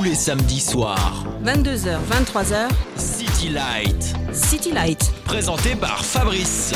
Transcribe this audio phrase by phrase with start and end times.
[0.00, 1.26] tous les samedis soirs.
[1.44, 2.68] 22h, 23h.
[2.96, 4.14] City Light.
[4.32, 5.12] City Light.
[5.26, 6.72] Présenté par Fabrice.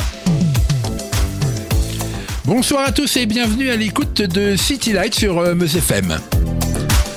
[2.45, 6.19] Bonsoir à tous et bienvenue à l'écoute de City Light sur euh, MeusFM.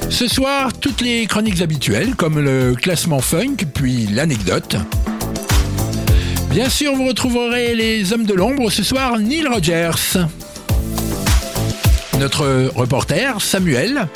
[0.10, 4.78] Ce soir, toutes les chroniques habituelles comme le classement funk puis l'anecdote.
[6.52, 10.20] Bien sûr, vous retrouverez les hommes de l'ombre ce soir, Neil Rogers.
[12.18, 14.08] Notre reporter, Samuel,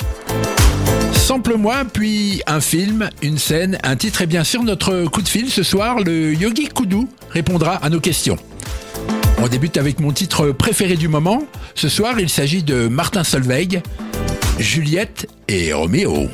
[1.14, 5.50] Sample-moi, puis un film, une scène, un titre et bien sûr notre coup de fil
[5.50, 8.36] ce soir, le Yogi Koudou répondra à nos questions.
[9.42, 11.42] On débute avec mon titre préféré du moment.
[11.74, 13.82] Ce soir, il s'agit de Martin Solveig,
[14.58, 16.28] Juliette et Roméo.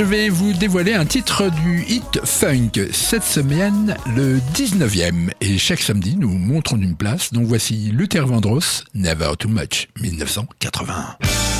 [0.00, 2.70] je vais vous dévoiler un titre du hit funk.
[2.90, 5.30] Cette semaine, le 19e.
[5.42, 7.34] Et chaque samedi, nous montrons une place.
[7.34, 11.59] Donc voici Luther Vandross, Never Too Much, 1981.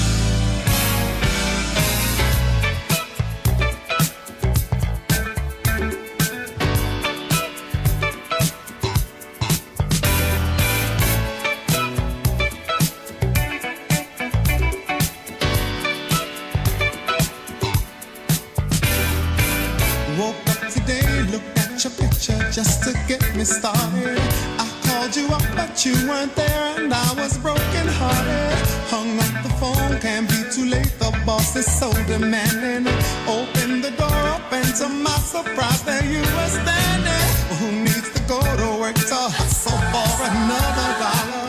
[25.85, 28.67] You weren't there, and I was broken hearted.
[28.93, 30.91] Hung up the phone, can't be too late.
[30.99, 32.85] The boss is so demanding.
[33.27, 37.27] Open the door up, and to my surprise, there you were standing.
[37.57, 41.47] Who needs to go to work to hustle for another dollar?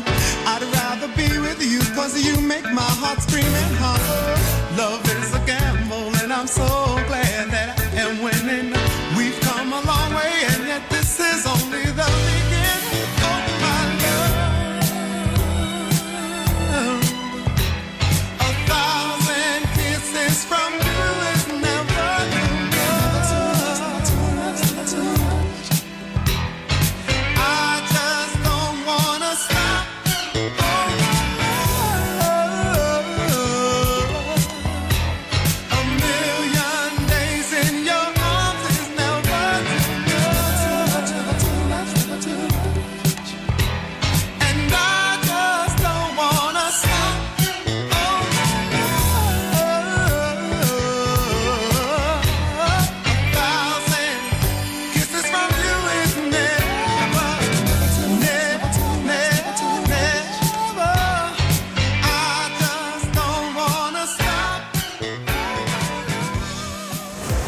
[0.53, 3.53] I'd rather be with you, cause you make my heart scream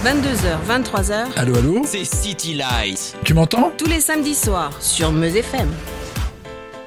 [0.05, 3.17] 22h, 23h, Allô, allô C'est City Light.
[3.25, 5.67] Tu m'entends tous les samedis soirs sur Meuse FM.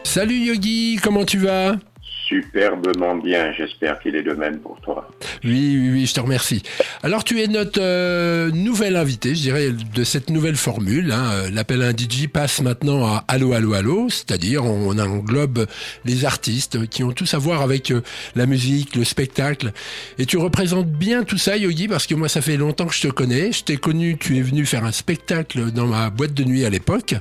[0.03, 1.77] Salut Yogi, comment tu vas?
[2.27, 5.09] Superbement bien, j'espère qu'il est de même pour toi.
[5.45, 6.61] Oui, oui, je te remercie.
[7.01, 11.11] Alors, tu es notre euh, nouvelle invité, je dirais, de cette nouvelle formule.
[11.13, 11.31] Hein.
[11.31, 15.67] Euh, L'appel à un DJ passe maintenant à Allô, Allô, Allô, c'est-à-dire on englobe
[16.03, 18.01] les artistes qui ont tous à voir avec euh,
[18.35, 19.71] la musique, le spectacle.
[20.17, 23.01] Et tu représentes bien tout ça, Yogi, parce que moi, ça fait longtemps que je
[23.01, 23.53] te connais.
[23.53, 26.69] Je t'ai connu, tu es venu faire un spectacle dans ma boîte de nuit à
[26.69, 27.15] l'époque.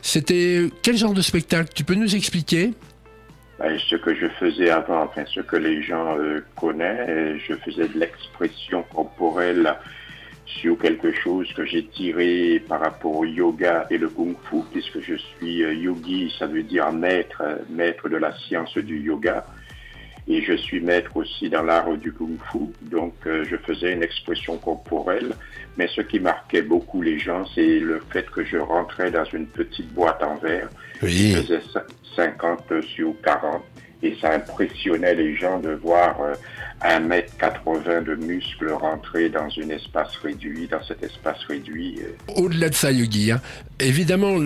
[0.00, 1.72] C'était quel genre de spectacle?
[1.74, 2.72] Tu peux nous expliquer?
[3.58, 7.86] Ben, ce que je faisais avant, enfin ce que les gens euh, connaissent, je faisais
[7.86, 9.76] de l'expression corporelle
[10.46, 15.00] sur quelque chose que j'ai tiré par rapport au yoga et le kung fu, puisque
[15.00, 19.44] je suis euh, yogi, ça veut dire maître, euh, maître de la science du yoga.
[20.26, 22.58] Et je suis maître aussi dans l'art du kung fu.
[22.82, 25.34] Donc, euh, je faisais une expression corporelle.
[25.76, 29.46] Mais ce qui marquait beaucoup les gens, c'est le fait que je rentrais dans une
[29.46, 30.70] petite boîte en verre
[31.04, 31.34] Oui.
[31.72, 31.82] cin-
[32.16, 33.62] 50 sur 40
[34.02, 36.34] et ça impressionnait les gens de voir euh,
[36.84, 41.98] 1m80 de muscles rentrer dans un espace réduit, dans cet espace réduit.
[42.00, 42.32] euh.
[42.36, 43.40] Au-delà de ça, Yogi, hein,
[43.80, 44.36] évidemment,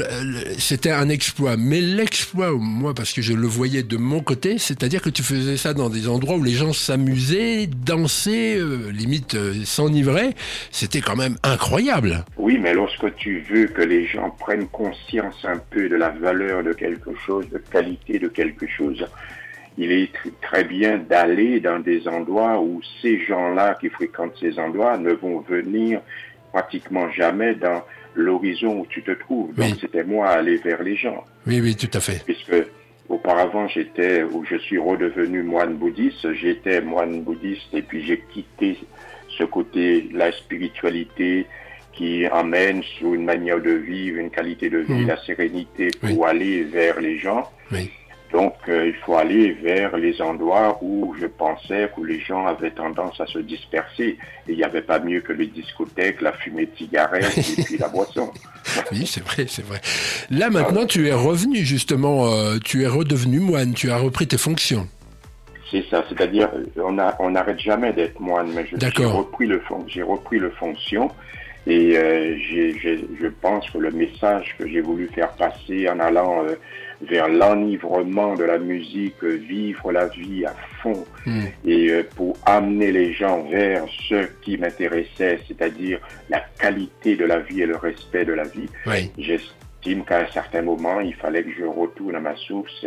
[0.58, 1.56] c'était un exploit.
[1.56, 5.56] Mais l'exploit, moi, parce que je le voyais de mon côté, c'est-à-dire que tu faisais
[5.56, 10.34] ça dans des endroits où les gens s'amusaient, dansaient, euh, limite euh, s'enivraient.
[10.70, 12.24] C'était quand même incroyable.
[12.36, 16.62] Oui, mais lorsque tu veux que les gens prennent conscience un peu de la valeur
[16.62, 19.04] de quelque chose, de qualité de quelque chose,
[19.78, 24.58] il est tr- très bien d'aller dans des endroits où ces gens-là qui fréquentent ces
[24.58, 26.00] endroits ne vont venir
[26.52, 27.82] pratiquement jamais dans
[28.14, 29.54] l'horizon où tu te trouves.
[29.54, 31.24] Donc c'était moi aller vers les gens.
[31.46, 32.22] Oui, oui, tout à fait.
[32.24, 32.56] puisque
[33.08, 38.76] auparavant j'étais, ou je suis redevenu moine bouddhiste, j'étais moine bouddhiste et puis j'ai quitté
[39.38, 41.46] ce côté, la spiritualité
[41.92, 45.06] qui emmène sur une manière de vivre, une qualité de vie, Mhm.
[45.08, 46.26] la sérénité pour Oui.
[46.28, 47.48] aller vers les gens.
[47.72, 47.90] Oui.
[48.32, 52.70] Donc euh, il faut aller vers les endroits où je pensais que les gens avaient
[52.70, 54.18] tendance à se disperser.
[54.46, 57.78] Et il n'y avait pas mieux que les discothèques, la fumée de cigarettes et puis
[57.78, 58.30] la boisson.
[58.92, 59.80] Oui, c'est vrai, c'est vrai.
[60.28, 64.36] Là, maintenant, tu es revenu, justement, euh, tu es redevenu moine, tu as repris tes
[64.36, 64.86] fonctions.
[65.70, 69.62] C'est ça, c'est-à-dire on n'arrête jamais d'être moine, mais j'ai repris le
[70.04, 71.10] repris le fonction
[71.68, 76.54] et euh, je pense que le message que j'ai voulu faire passer en allant euh,
[77.02, 81.44] vers l'enivrement de la musique, vivre la vie à fond Hmm.
[81.66, 85.98] et euh, pour amener les gens vers ce qui m'intéressait, c'est-à-dire
[86.30, 88.68] la qualité de la vie et le respect de la vie.
[88.86, 89.10] Oui.
[89.18, 92.86] J'estime qu'à un certain moment, il fallait que je retourne à ma source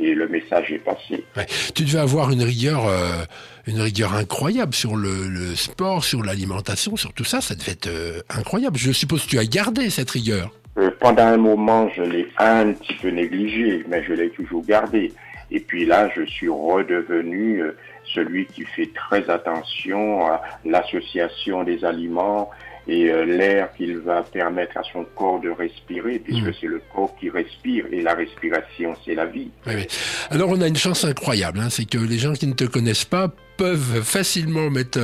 [0.00, 1.24] et le message est passé.
[1.36, 1.46] Ouais.
[1.74, 3.24] Tu devais avoir une rigueur, euh,
[3.66, 7.40] une rigueur incroyable sur le, le sport, sur l'alimentation, sur tout ça.
[7.40, 8.76] Ça devait être euh, incroyable.
[8.76, 10.52] Je suppose que tu as gardé cette rigueur.
[10.78, 15.12] Euh, pendant un moment, je l'ai un petit peu négligé, mais je l'ai toujours gardé.
[15.50, 17.76] Et puis là, je suis redevenu euh,
[18.14, 22.50] celui qui fait très attention à l'association des aliments
[22.86, 26.54] et euh, l'air qu'il va permettre à son corps de respirer, puisque Mm.
[26.60, 29.50] c'est le corps qui respire et la respiration, c'est la vie.
[29.66, 29.86] Oui, oui.
[30.30, 33.04] Alors on a une chance incroyable, hein, c'est que les gens qui ne te connaissent
[33.04, 35.00] pas peuvent facilement mettre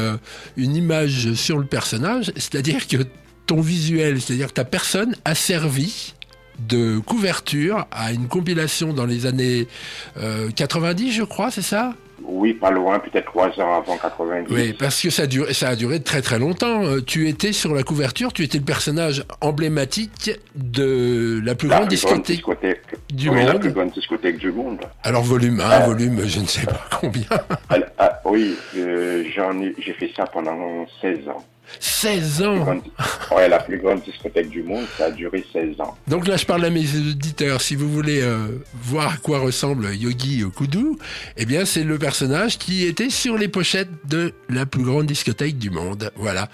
[0.57, 2.99] une image sur le personnage, c'est-à-dire que
[3.47, 6.15] ton visuel, c'est-à-dire que ta personne a servi
[6.59, 9.67] de couverture à une compilation dans les années
[10.19, 11.95] euh, 90, je crois, c'est ça?
[12.27, 14.47] Oui, pas loin, peut-être trois ans avant 90.
[14.51, 16.83] Oui, parce que ça a, duré, ça a duré très très longtemps.
[16.85, 21.79] Euh, Tu étais sur la couverture, tu étais le personnage emblématique de la plus La
[21.81, 22.81] grande plus grande discothèque.
[23.13, 23.61] du oui, la monde.
[23.61, 24.79] plus grande discothèque du monde.
[25.03, 25.81] Alors volume 1, Ah.
[25.87, 27.27] volume je ne sais pas combien.
[27.69, 31.45] Ah, ah, oui, euh, j'en ai, j'ai fait ça pendant 16 ans.
[31.81, 32.83] 16 La plus ans grande-
[33.37, 35.97] ouais, la plus grande discothèque du monde, ça a duré 16 ans.
[36.09, 37.61] Donc là, je parle à mes auditeurs.
[37.61, 40.85] Si vous voulez euh, voir à quoi ressemble Yogi Kudu,
[41.37, 45.59] eh bien, c'est le personnage qui était sur les pochettes de la plus grande discothèque
[45.59, 46.11] du monde.
[46.17, 46.49] Voilà.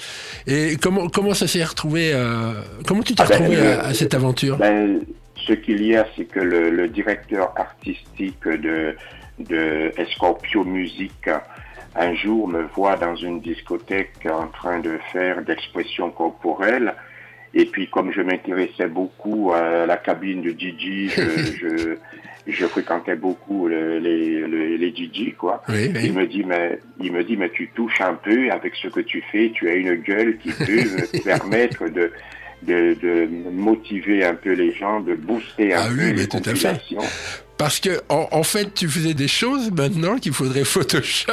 [0.47, 2.53] Et comment comment ça s'est retrouvé euh,
[2.87, 4.57] Comment tu t'es Ah ben, retrouvé à cette aventure?
[4.57, 5.01] Ben,
[5.47, 8.95] ce qu'il y a, c'est que le, le directeur artistique de,
[9.39, 11.13] de Escorpio Music,
[11.97, 16.95] un jour me voit dans une discothèque en train de faire d'expression corporelle.
[17.53, 21.23] Et puis, comme je m'intéressais beaucoup à la cabine de Gigi, je,
[21.61, 21.97] je,
[22.47, 25.63] je fréquentais beaucoup le- les, les, les Gigi, quoi.
[25.69, 26.01] Oui, oui.
[26.05, 29.01] Il me dit, mais, il me dit, mais tu touches un peu avec ce que
[29.01, 32.13] tu fais, tu as une gueule qui peut me permettre de,
[32.63, 36.29] de, de motiver un peu les gens, de booster un Ah peu oui, mais les
[36.29, 36.81] tout à fait.
[37.59, 41.33] Parce que en, en fait, tu faisais des choses maintenant qu'il faudrait Photoshop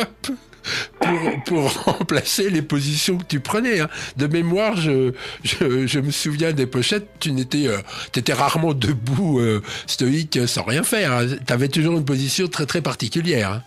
[1.46, 3.80] pour, remplacer les positions que tu prenais.
[3.80, 3.90] hein.
[4.18, 5.12] De mémoire, je,
[5.44, 7.08] je, me souviens des pochettes.
[7.20, 7.78] Tu n'étais, euh,
[8.12, 11.22] t'étais rarement debout, euh, stoïque, sans rien faire.
[11.46, 13.52] Tu avais toujours une position très très particulière.
[13.52, 13.64] hein.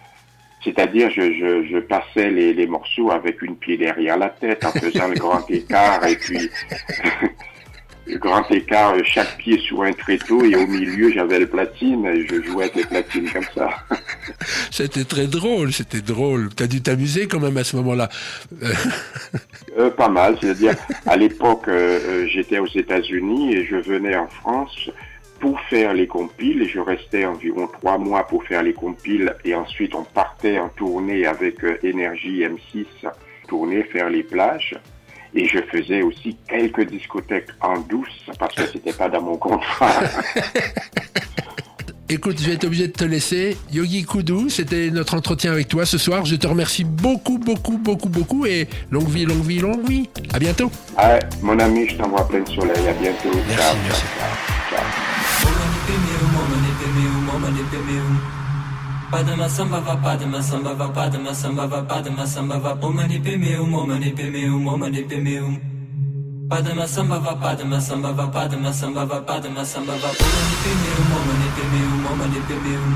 [0.63, 4.73] C'est-à-dire, je, je, je passais les, les morceaux avec une pied derrière la tête en
[4.73, 6.51] faisant le grand écart et puis
[8.07, 12.07] le grand écart, euh, chaque pied sur un tréteau et au milieu j'avais le platine
[12.07, 13.71] et je jouais avec les platines comme ça.
[14.71, 16.49] C'était très drôle, c'était drôle.
[16.55, 18.09] T'as dû t'amuser quand même à ce moment-là.
[19.79, 20.75] Euh, pas mal, c'est-à-dire
[21.07, 24.91] à l'époque euh, j'étais aux États-Unis et je venais en France
[25.39, 29.55] pour faire les compiles et je restais environ trois mois pour faire les compiles et
[29.55, 32.87] ensuite on partait en tournée avec Énergie M6,
[33.47, 34.75] tourner, faire les plages.
[35.35, 38.09] Et je faisais aussi quelques discothèques en douce
[38.39, 39.93] parce que c'était pas dans mon contrat.
[42.13, 43.57] Écoute, je vais être obligé de te laisser.
[43.73, 46.25] Yogi Kudu, c'était notre entretien avec toi ce soir.
[46.25, 50.09] Je te remercie beaucoup, beaucoup, beaucoup, beaucoup et longue vie, longue vie, longue vie.
[50.33, 50.73] À bientôt.
[51.41, 52.89] Mon ami, je t'envoie plein de soleil.
[52.89, 53.31] À bientôt.
[53.47, 54.03] Merci, Ciao, merci.
[54.19, 54.83] ciao,
[58.27, 58.40] ciao.
[59.11, 63.59] Padma samba va padma samba va padma samba va padma samba va omani pe me
[63.59, 65.59] um omani pe me um omani pe me um
[66.49, 70.91] Padma samba va padma samba va padma samba va padma samba va omani pe me
[71.01, 72.95] um omani pe me um omani pe me um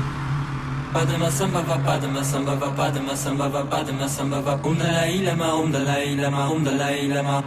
[0.93, 6.63] Padma samba padma samba padma samba padma samba um dalai lama um dalai lama um
[6.63, 7.43] dalai lama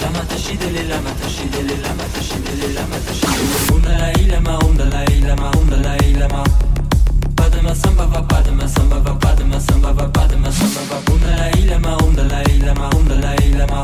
[0.00, 5.66] Lama tashidele lama tashidele lama tashidele lama tashidele um dalai lama um dalai lama um
[5.68, 6.71] dalai lama
[7.62, 11.96] Padma samba va padma samba va padma samba va padma samba va um dalai lama
[12.02, 13.82] um dalai lama um dalai lama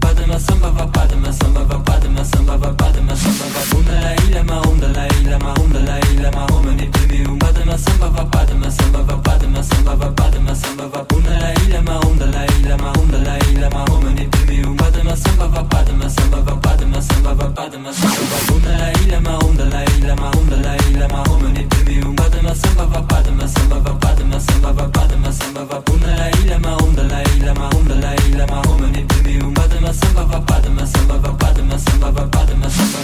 [0.00, 1.78] Padma samba va padma samba va
[2.18, 6.46] padma samba va padma samba va um dalai lama um dalai lama um dalai lama
[6.52, 10.86] om mani padme um padma samba va padma samba va padma samba va padma samba
[10.88, 15.16] va um dalai lama um dalai lama um dalai lama om mani padme um padma
[15.16, 19.56] samba va padma samba va padma samba va padma samba va um dalai lama um
[19.56, 23.94] dalai lama um dalai lama om mani padme um padma samba va padma samba va
[24.02, 28.58] padma samba va padma samba va um dalai lama um dalai lama um dalai lama
[28.70, 32.06] om mani padme um padma samba va padma samba va padma samba va padma samba
[32.06, 32.98] va um Samba va pas de ma samba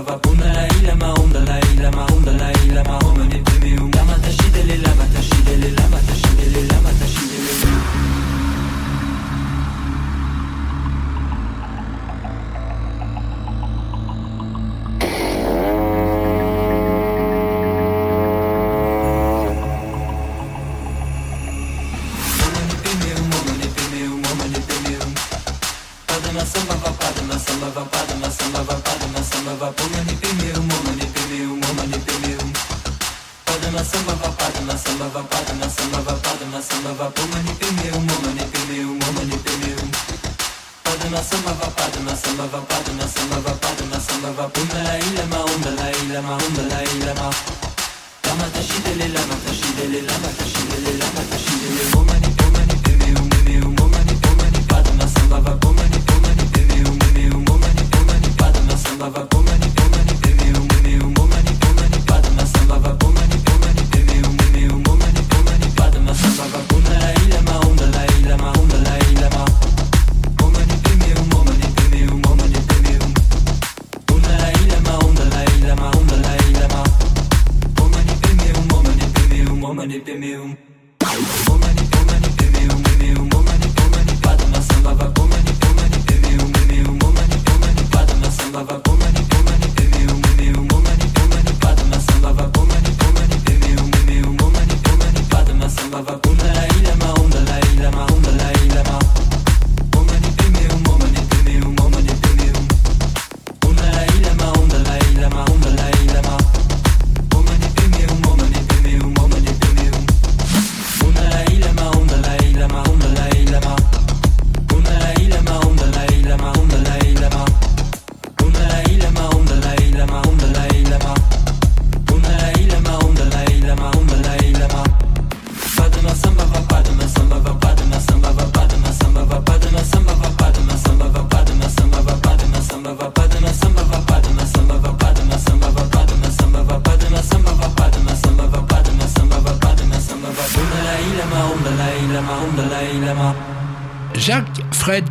[0.00, 2.98] va Bunda la ila ma onda la ila ma onda la ila ma.
[3.04, 4.02] Homene peme umba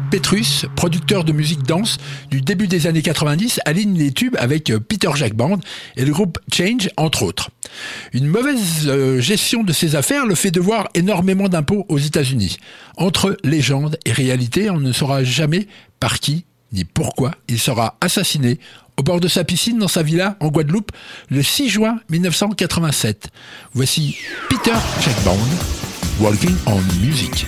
[0.10, 1.98] Petrus, producteur de musique danse
[2.32, 5.60] du début des années 90, aligne les tubes avec euh, Peter Jackband
[5.96, 7.50] et le groupe Change, entre autres.
[8.13, 12.58] Une mauvaise euh, gestion de ses affaires le fait devoir énormément d'impôts aux États-Unis.
[12.96, 15.67] Entre légende et réalité, on ne saura jamais
[16.00, 18.60] par qui ni pourquoi il sera assassiné
[18.98, 20.91] au bord de sa piscine dans sa villa en Guadeloupe
[21.30, 23.30] le 6 juin 1987.
[23.74, 24.17] Voici
[24.50, 25.38] Peter Jack Band,
[26.20, 27.48] Walking on Music.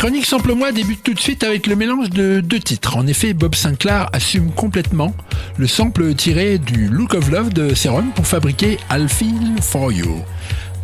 [0.00, 2.96] Chronique Sample-moi débute tout de suite avec le mélange de deux titres.
[2.96, 5.14] En effet, Bob Sinclair assume complètement
[5.58, 10.24] le sample tiré du Look of Love de Serum pour fabriquer I'll Feel For You.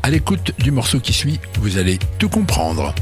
[0.02, 2.94] À l'écoute du morceau qui suit, vous allez tout comprendre.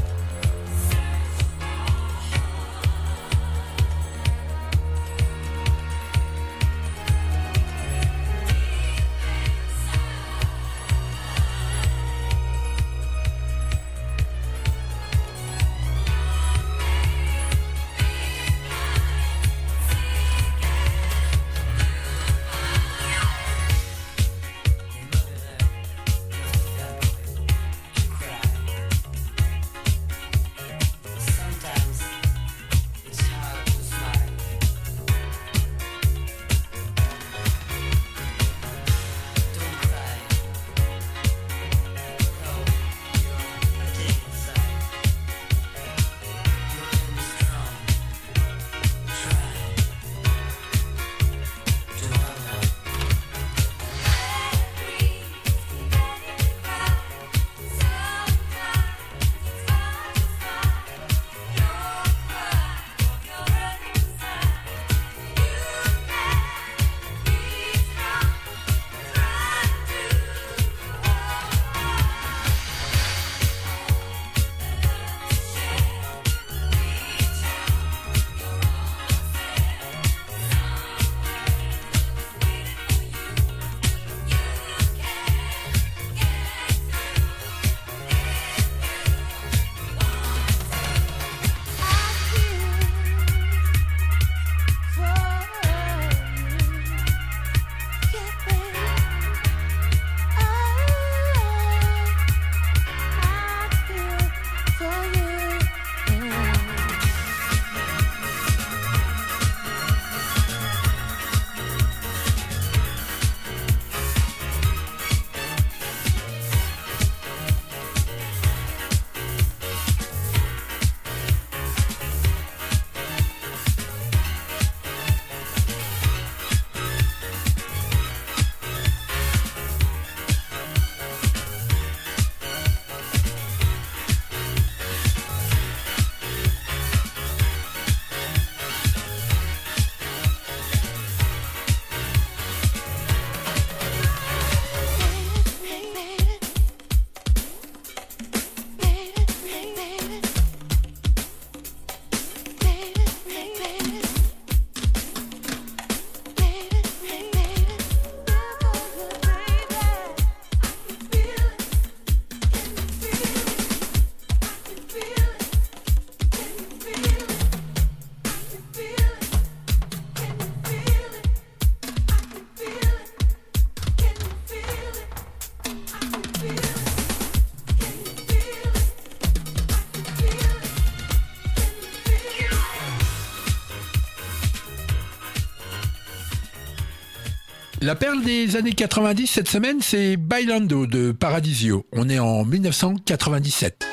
[187.85, 191.85] La perle des années 90 cette semaine, c'est Bailando de Paradisio.
[191.93, 193.84] On est en 1997.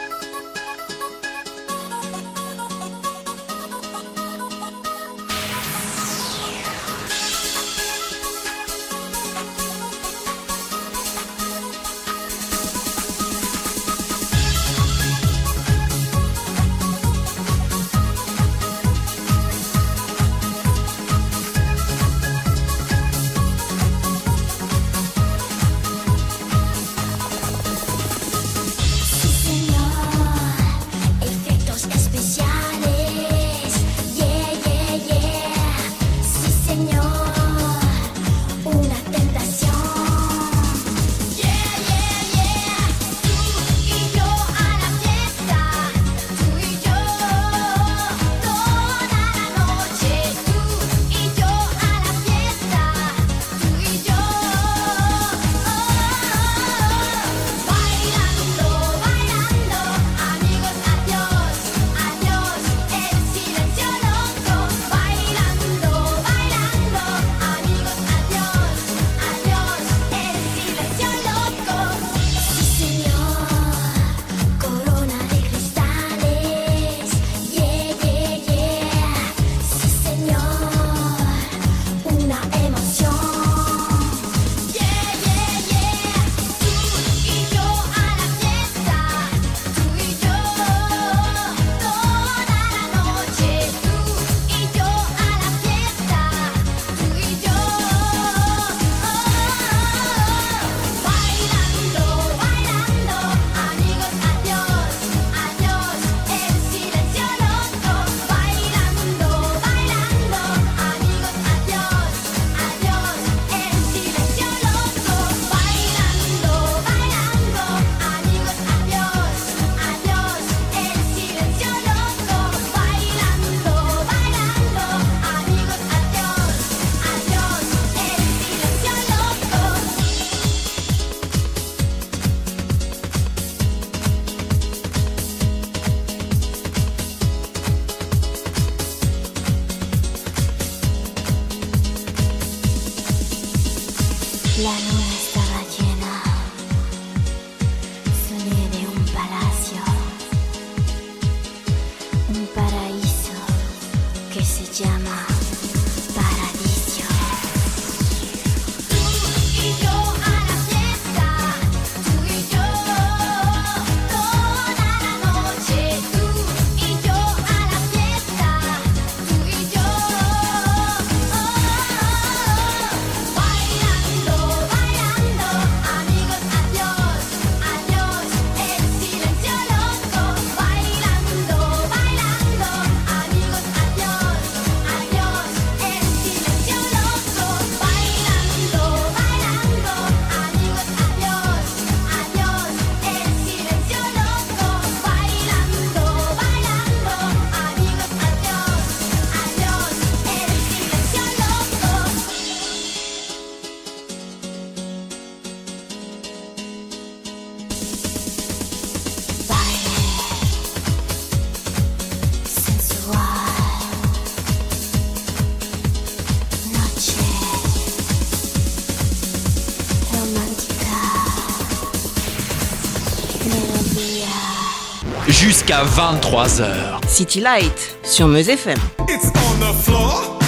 [225.63, 227.07] jusqu'à 23h.
[227.07, 228.79] City Light sur Meuse FM.
[229.09, 230.39] It's on the floor.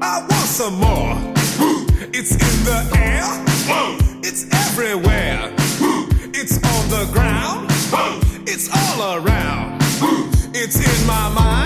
[0.00, 1.16] I want some more.
[2.12, 3.24] It's in the air.
[4.22, 5.50] It's everywhere.
[6.32, 7.70] It's on the ground.
[8.46, 9.82] It's all around.
[10.54, 11.65] It's in my mind.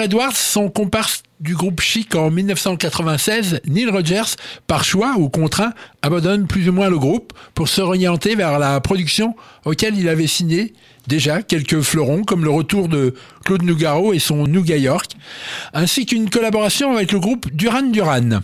[0.00, 6.46] Edwards, son comparse du groupe Chic en 1996, Neil Rogers, par choix ou contraint, abandonne
[6.46, 10.72] plus ou moins le groupe pour se réorienter vers la production auquel il avait signé
[11.06, 15.12] déjà quelques fleurons, comme le retour de Claude Nougaro et son Nougat York,
[15.74, 18.40] ainsi qu'une collaboration avec le groupe Duran Duran.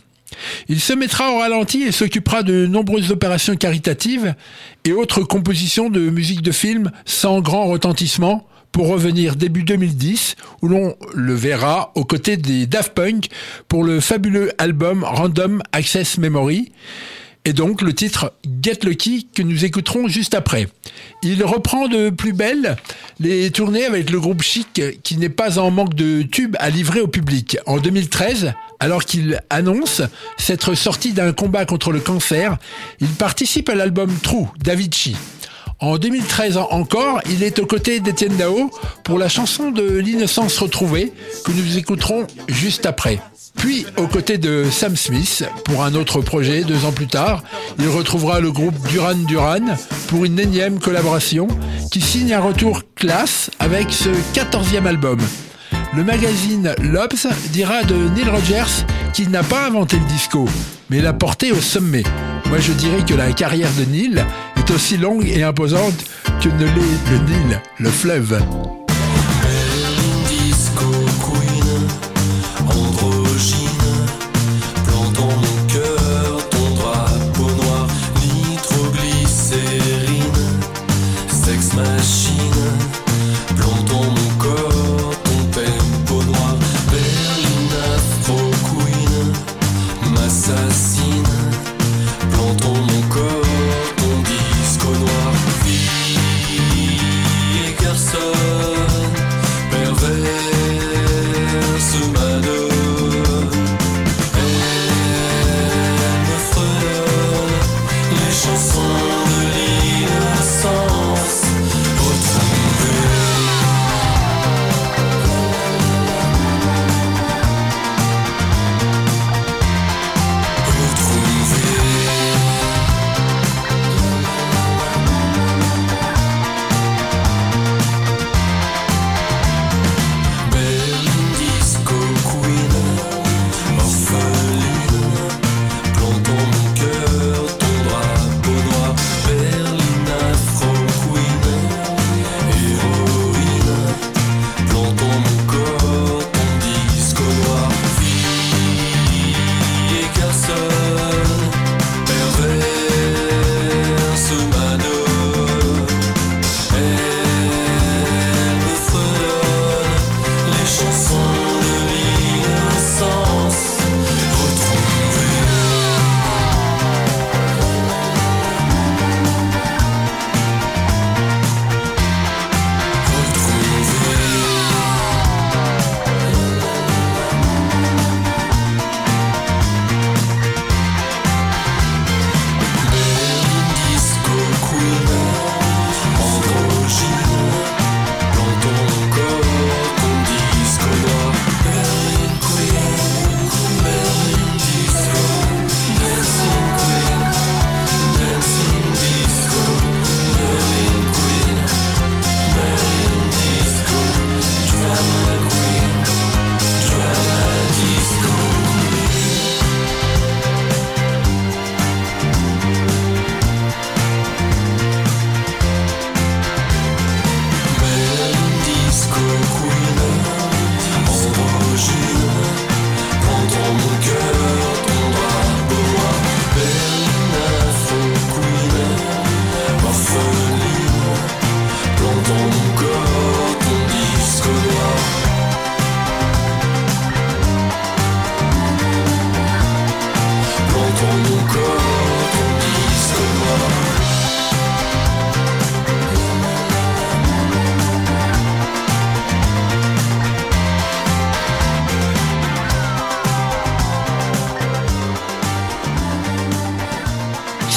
[0.69, 4.35] Il se mettra au ralenti et s'occupera de nombreuses opérations caritatives
[4.85, 10.69] et autres compositions de musique de film sans grand retentissement, pour revenir début 2010 où
[10.69, 13.29] l'on le verra aux côtés des Daft Punk
[13.69, 16.73] pour le fabuleux album Random Access Memory
[17.45, 20.69] et donc le titre Get Lucky que nous écouterons juste après.
[21.23, 22.77] Il reprend de plus belle
[23.19, 27.01] les tournées avec le groupe Chic qui n'est pas en manque de tubes à livrer
[27.01, 27.57] au public.
[27.65, 30.03] En 2013, alors qu'il annonce
[30.37, 32.59] s'être sorti d'un combat contre le cancer,
[33.01, 35.17] il participe à l'album True d'Avicii.
[35.81, 38.71] En 2013 en- encore, il est aux côtés d'Étienne Dao
[39.03, 41.13] pour la chanson de l'innocence retrouvée
[41.45, 43.19] que nous écouterons juste après.
[43.57, 47.43] Puis aux côtés de Sam Smith pour un autre projet deux ans plus tard,
[47.79, 49.75] il retrouvera le groupe Duran Duran
[50.09, 51.49] pour une énième collaboration
[51.91, 55.19] qui signe un retour classe avec ce 14e album.
[55.97, 60.47] Le magazine Lobs dira de Neil Rogers qu'il n'a pas inventé le disco,
[60.89, 62.05] mais l'a porté au sommet.
[62.47, 64.25] Moi je dirais que la carrière de Neil
[64.61, 66.05] est aussi longue et imposante
[66.43, 68.80] que ne l'est le Nil, le fleuve.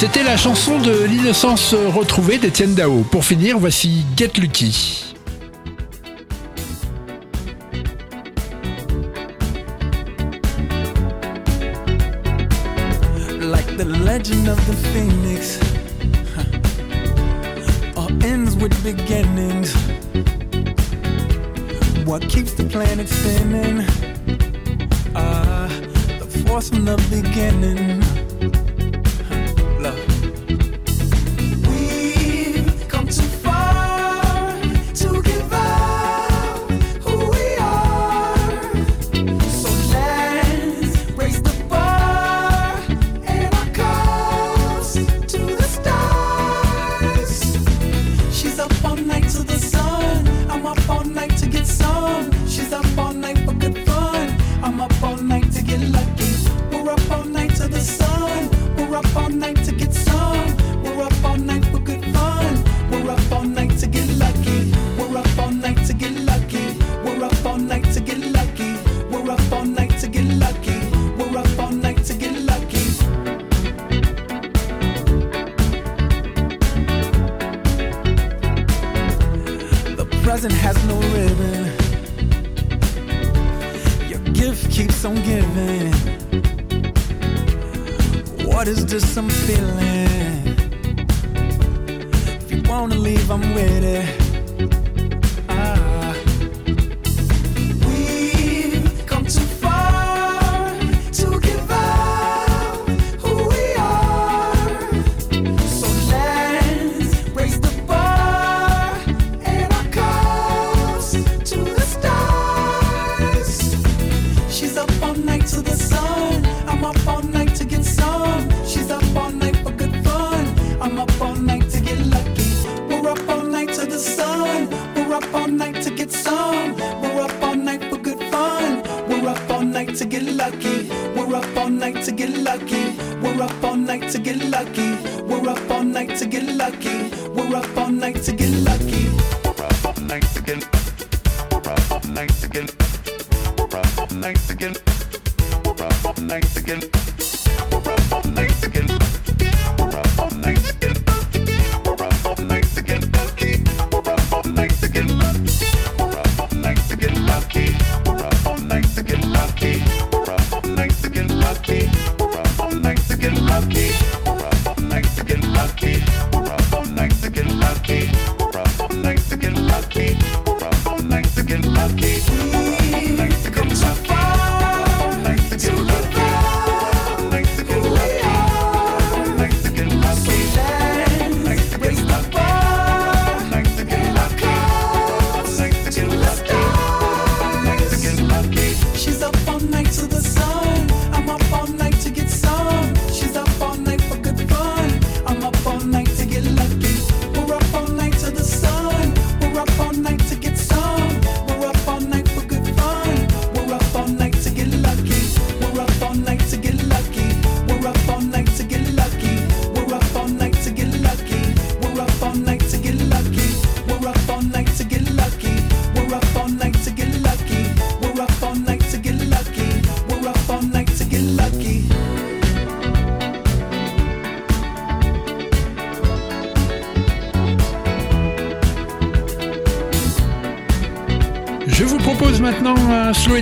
[0.04, 3.04] C'était la chanson de l'innocence retrouvée d'Étienne Dao.
[3.10, 5.03] Pour finir, voici Get Lucky.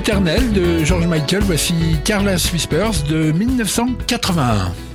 [0.02, 1.44] Éternel de George Michael.
[1.44, 1.74] Voici
[2.04, 4.91] Carlos Whispers de 1981.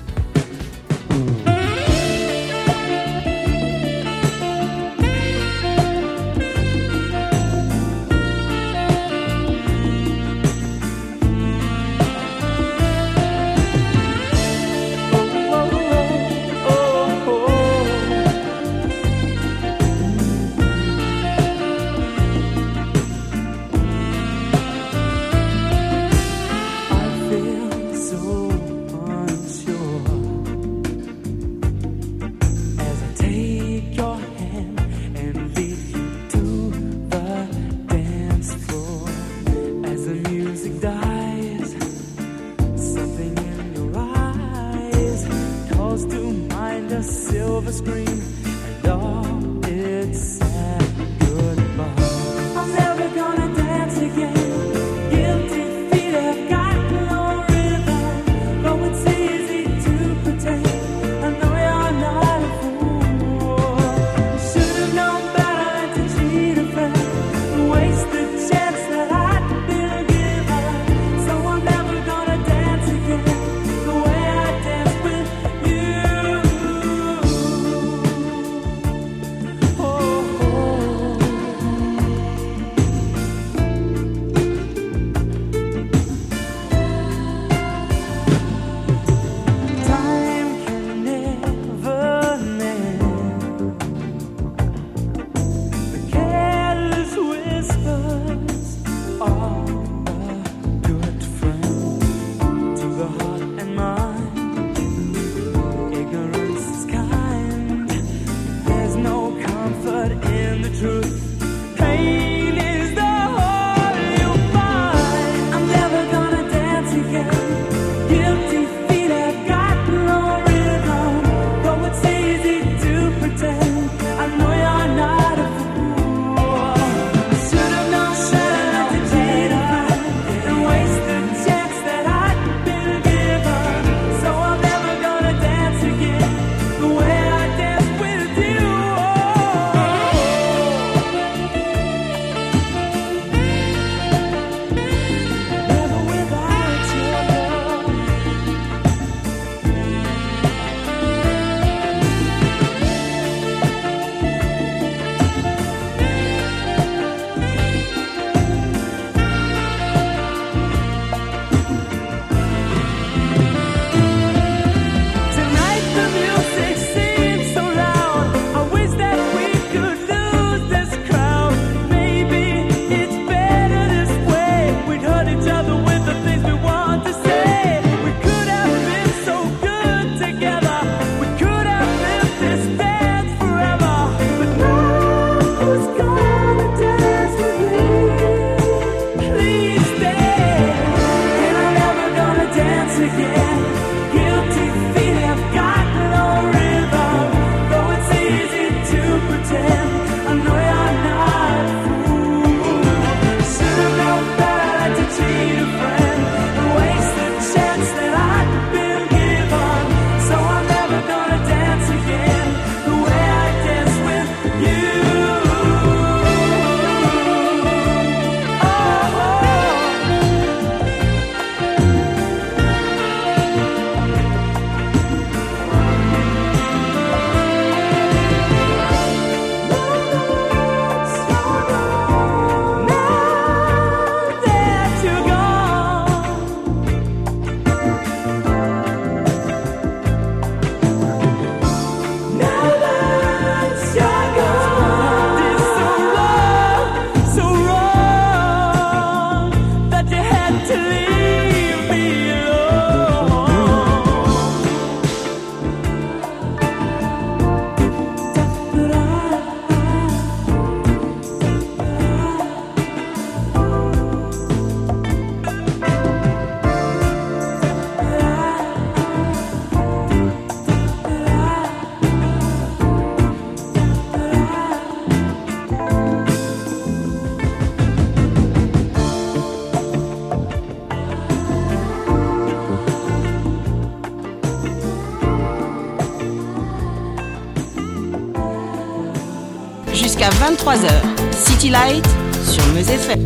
[290.48, 290.88] 23h.
[291.34, 292.06] City Light
[292.42, 293.22] sur Meuse FM.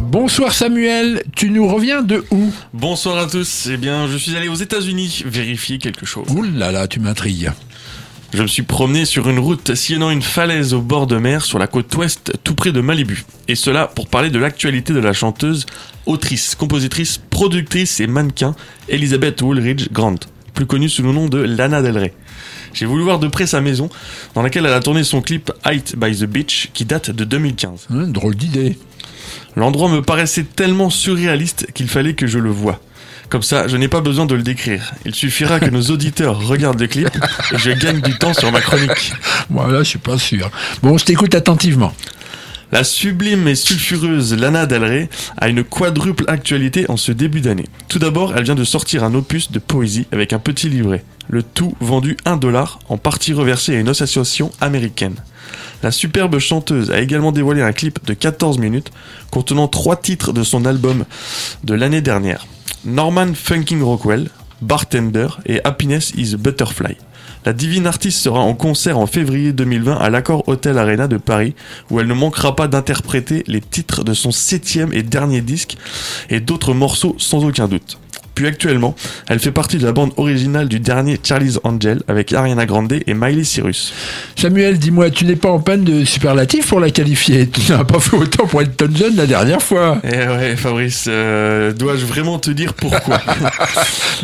[0.00, 2.52] Bonsoir Samuel, tu nous reviens de où?
[2.72, 3.68] Bonsoir à tous.
[3.70, 6.26] Eh bien, je suis allé aux États-Unis vérifier quelque chose.
[6.30, 7.52] Ouh là là, tu m'intrigues.
[8.32, 11.60] Je me suis promené sur une route sillonnant une falaise au bord de mer sur
[11.60, 13.22] la côte ouest, tout près de Malibu.
[13.46, 15.66] Et cela pour parler de l'actualité de la chanteuse,
[16.04, 18.56] autrice, compositrice, productrice et mannequin
[18.88, 20.16] Elizabeth Woolridge Grant,
[20.52, 22.12] plus connue sous le nom de Lana Del Rey.
[22.74, 23.88] J'ai voulu voir de près sa maison,
[24.34, 27.86] dans laquelle elle a tourné son clip Height by the Beach, qui date de 2015.
[27.90, 28.76] Hein, drôle d'idée.
[29.56, 32.80] L'endroit me paraissait tellement surréaliste qu'il fallait que je le voie.
[33.28, 34.92] Comme ça, je n'ai pas besoin de le décrire.
[35.04, 37.08] Il suffira que nos auditeurs regardent le clip
[37.52, 39.12] et je gagne du temps sur ma chronique.
[39.50, 40.50] Voilà, je suis pas sûr.
[40.82, 41.92] Bon, je t'écoute attentivement.
[42.74, 47.68] La sublime et sulfureuse Lana Del Rey a une quadruple actualité en ce début d'année.
[47.86, 51.04] Tout d'abord, elle vient de sortir un opus de poésie avec un petit livret.
[51.28, 55.14] Le tout vendu 1 dollar, en partie reversé à une association américaine.
[55.84, 58.90] La superbe chanteuse a également dévoilé un clip de 14 minutes
[59.30, 61.04] contenant trois titres de son album
[61.62, 62.44] de l'année dernière.
[62.84, 64.30] Norman Funking Rockwell,
[64.62, 66.96] Bartender et Happiness is a Butterfly.
[67.44, 71.54] La divine artiste sera en concert en février 2020 à l'Accord Hotel Arena de Paris,
[71.90, 75.76] où elle ne manquera pas d'interpréter les titres de son septième et dernier disque
[76.30, 77.98] et d'autres morceaux sans aucun doute.
[78.34, 78.94] Puis actuellement,
[79.28, 83.14] elle fait partie de la bande originale du dernier Charlie's Angel avec Ariana Grande et
[83.14, 83.94] Miley Cyrus.
[84.36, 87.48] Samuel, dis-moi, tu n'es pas en panne de superlatif pour la qualifier?
[87.48, 90.00] Tu n'as pas fait autant pour Elton John la dernière fois.
[90.04, 93.20] Eh ouais, Fabrice, euh, dois-je vraiment te dire pourquoi?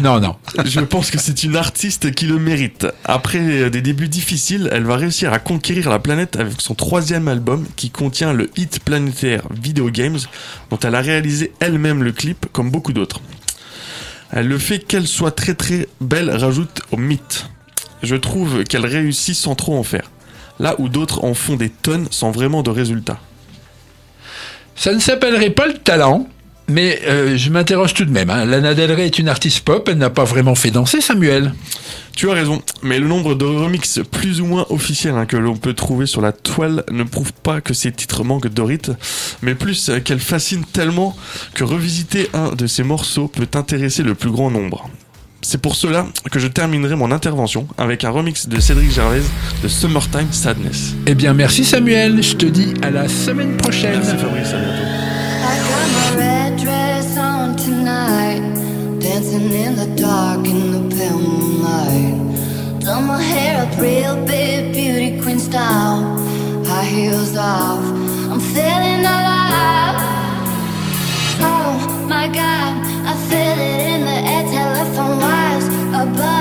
[0.01, 0.37] Non, non.
[0.65, 2.87] Je pense que c'est une artiste qui le mérite.
[3.05, 7.67] Après des débuts difficiles, elle va réussir à conquérir la planète avec son troisième album
[7.77, 10.19] qui contient le hit planétaire Video Games,
[10.71, 13.21] dont elle a réalisé elle-même le clip comme beaucoup d'autres.
[14.33, 17.47] Elle le fait qu'elle soit très très belle rajoute au mythe.
[18.03, 20.11] Je trouve qu'elle réussit sans trop en faire.
[20.59, 23.19] Là où d'autres en font des tonnes sans vraiment de résultats.
[24.77, 26.29] Ça ne s'appellerait pas le talent,
[26.69, 28.31] mais euh, je m'interroge tout de même.
[28.31, 28.45] hein.
[28.45, 31.53] Lana Del Rey est une artiste pop, elle n'a pas vraiment fait danser Samuel.
[32.15, 35.57] Tu as raison, mais le nombre de remixes plus ou moins officiels hein, que l'on
[35.57, 38.97] peut trouver sur la toile ne prouve pas que ces titres manquent de rythme,
[39.43, 41.17] mais plus euh, qu'elle fascine tellement
[41.55, 44.91] que revisiter un de ces morceaux peut intéresser le plus grand nombre.
[45.43, 49.23] C'est pour cela que je terminerai mon intervention avec un remix de Cédric Gervais
[49.63, 50.95] de Summertime Sadness.
[51.07, 54.01] Eh bien merci Samuel, je te dis à la semaine prochaine.
[54.03, 55.01] Merci Fabrice, à bientôt.
[61.61, 62.81] Tonight.
[62.81, 66.01] Done my hair up real big, beauty queen style.
[66.65, 67.85] High heels off,
[68.31, 69.97] I'm feeling alive.
[71.41, 72.73] Oh my God,
[73.11, 75.67] I feel it in the air, telephone wires
[76.03, 76.40] above,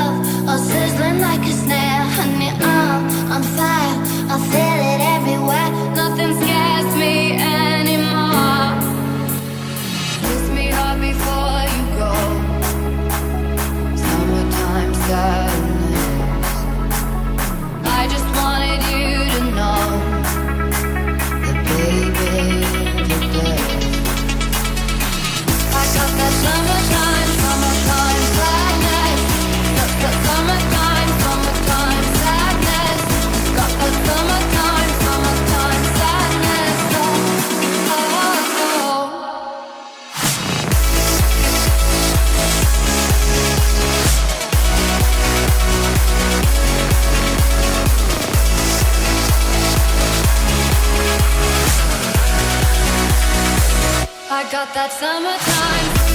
[54.39, 56.08] I got that summertime.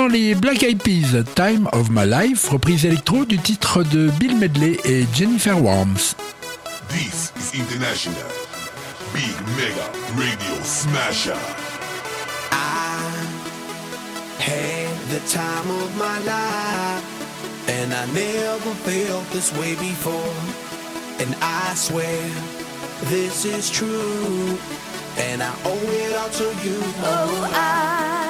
[0.00, 4.36] maintenant les Black Eyed Peas, Time of My Life, reprise électro du titre de Bill
[4.36, 6.14] Medley et Jennifer Worms.
[6.88, 8.14] This is international.
[9.12, 11.36] Big Mega Radio Smasher.
[12.52, 13.00] I
[14.38, 17.04] had the time of my life,
[17.68, 20.34] and I never felt this way before.
[21.20, 22.30] And I swear
[23.06, 24.56] this is true,
[25.18, 26.80] and I owe it all to you.
[27.02, 28.29] Oh, I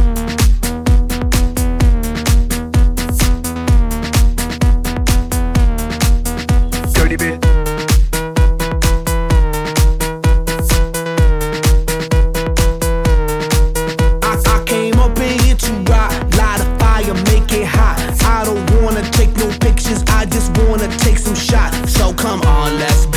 [21.51, 21.73] shot.
[21.89, 23.10] So come on, let's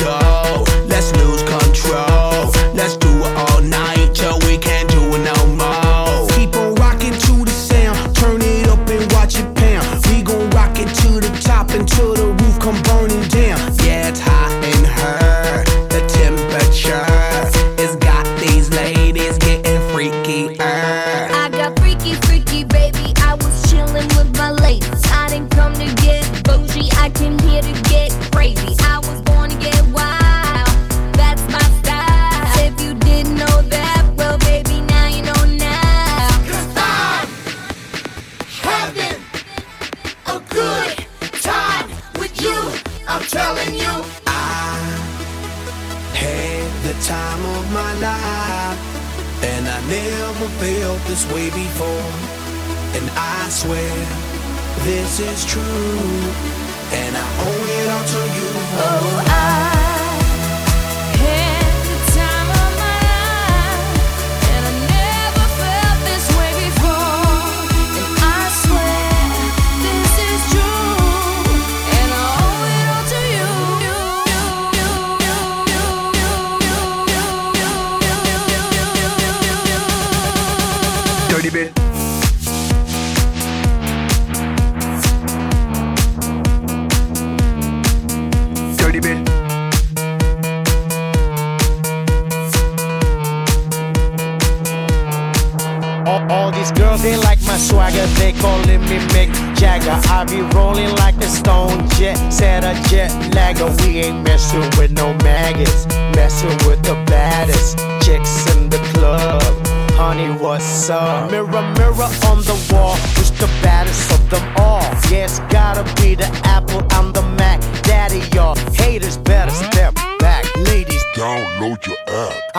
[55.19, 56.44] is true.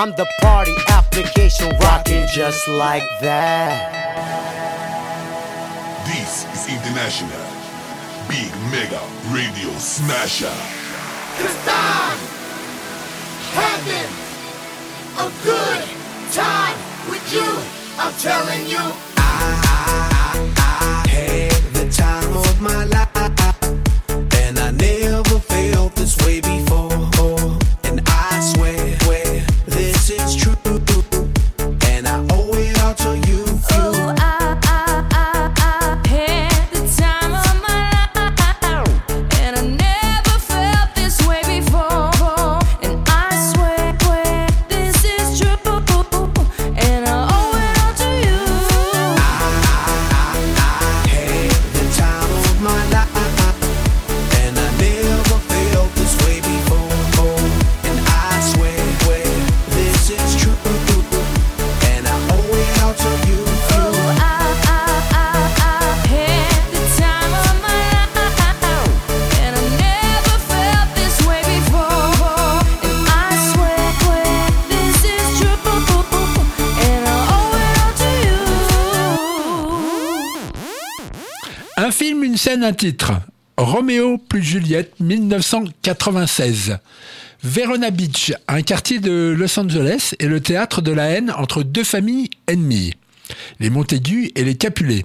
[0.07, 3.74] I'm the party application rocking just like that.
[6.07, 7.42] This is International
[8.28, 9.02] Big Mega
[9.34, 10.46] Radio Smasher.
[11.42, 12.18] Cause I'm
[13.50, 14.12] having
[15.18, 15.82] a good
[16.32, 16.78] time
[17.11, 17.50] with you.
[17.98, 19.16] I'm telling you.
[82.73, 83.12] Titre.
[83.57, 86.79] Roméo plus Juliette, 1996.
[87.43, 91.85] Verona Beach, un quartier de Los Angeles, est le théâtre de la haine entre deux
[91.85, 92.95] familles ennemies,
[93.61, 95.05] les Montaigu et les Capulet.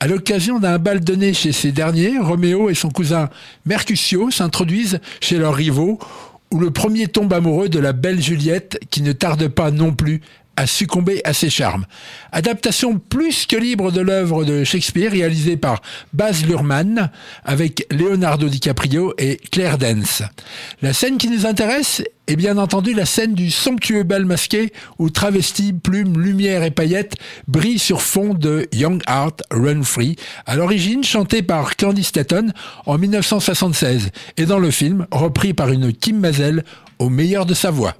[0.00, 3.30] À l'occasion d'un bal donné chez ces derniers, Roméo et son cousin
[3.66, 5.98] Mercutio s'introduisent chez leurs rivaux,
[6.50, 10.20] où le premier tombe amoureux de la belle Juliette, qui ne tarde pas non plus
[10.56, 11.86] à succomber à ses charmes.
[12.32, 15.82] Adaptation plus que libre de l'œuvre de Shakespeare réalisée par
[16.12, 17.10] Baz Luhrmann
[17.44, 20.22] avec Leonardo DiCaprio et Claire Dance.
[20.82, 25.10] La scène qui nous intéresse est bien entendu la scène du somptueux bal masqué où
[25.10, 27.16] travestis, plumes, lumière et paillettes
[27.48, 32.48] brillent sur fond de Young Heart Run Free, à l'origine chanté par Candy Staton
[32.86, 36.64] en 1976 et dans le film repris par une Kim Mazel
[36.98, 37.94] au meilleur de sa voix.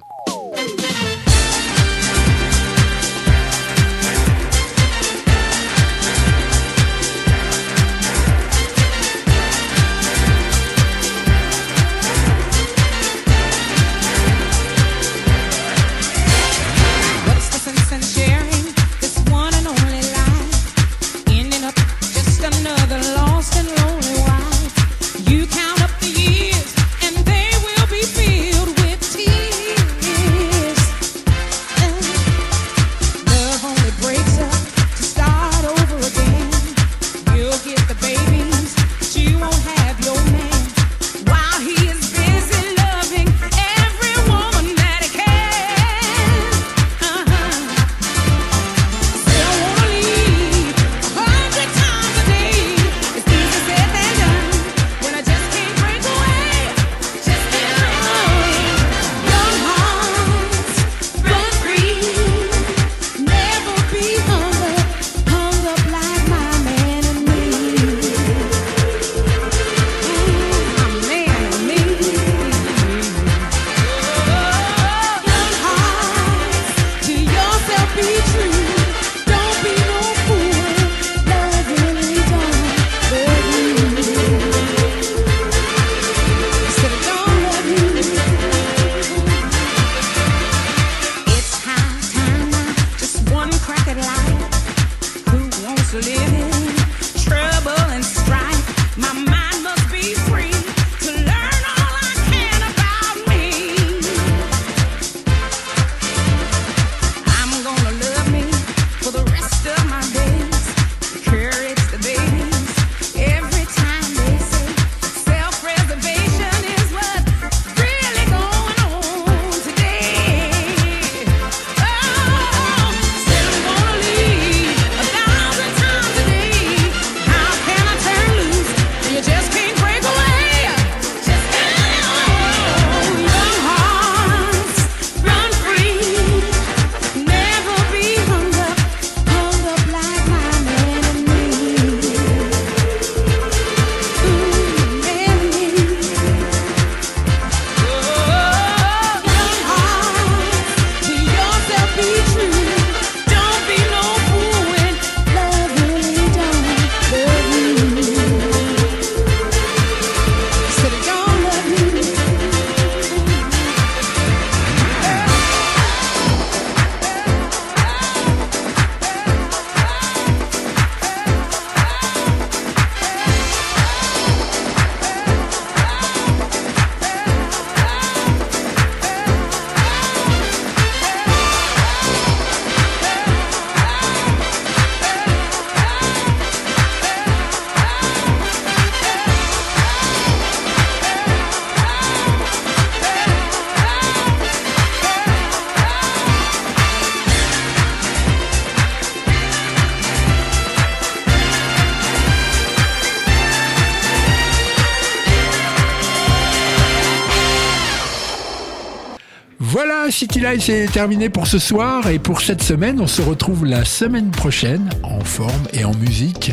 [210.61, 213.01] C'est terminé pour ce soir et pour cette semaine.
[213.01, 216.53] On se retrouve la semaine prochaine en forme et en musique.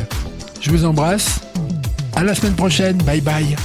[0.60, 1.42] Je vous embrasse.
[2.16, 2.98] À la semaine prochaine.
[3.04, 3.56] Bye bye.